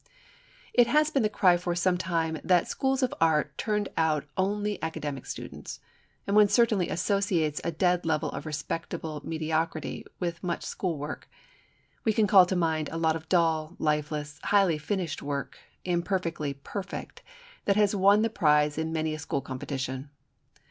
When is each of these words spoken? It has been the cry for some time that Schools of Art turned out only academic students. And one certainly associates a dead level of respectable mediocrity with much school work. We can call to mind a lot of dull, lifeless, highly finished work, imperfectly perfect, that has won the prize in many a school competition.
It 0.73 0.87
has 0.87 1.11
been 1.11 1.21
the 1.21 1.29
cry 1.29 1.57
for 1.57 1.75
some 1.75 1.95
time 1.95 2.39
that 2.43 2.67
Schools 2.67 3.03
of 3.03 3.13
Art 3.21 3.55
turned 3.55 3.87
out 3.95 4.25
only 4.35 4.81
academic 4.81 5.27
students. 5.27 5.79
And 6.25 6.35
one 6.35 6.47
certainly 6.49 6.89
associates 6.89 7.61
a 7.63 7.69
dead 7.71 8.03
level 8.03 8.31
of 8.31 8.47
respectable 8.47 9.21
mediocrity 9.23 10.03
with 10.19 10.43
much 10.43 10.63
school 10.65 10.97
work. 10.97 11.29
We 12.03 12.13
can 12.13 12.25
call 12.25 12.47
to 12.47 12.55
mind 12.55 12.89
a 12.91 12.97
lot 12.97 13.15
of 13.15 13.29
dull, 13.29 13.75
lifeless, 13.77 14.39
highly 14.45 14.79
finished 14.79 15.21
work, 15.21 15.59
imperfectly 15.85 16.55
perfect, 16.55 17.21
that 17.65 17.75
has 17.75 17.95
won 17.95 18.23
the 18.23 18.29
prize 18.31 18.79
in 18.79 18.91
many 18.91 19.13
a 19.13 19.19
school 19.19 19.41
competition. 19.41 20.09